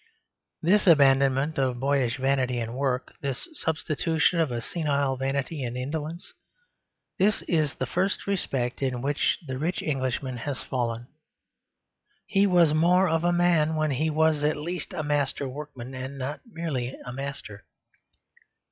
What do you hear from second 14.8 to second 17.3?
a master workman and not merely a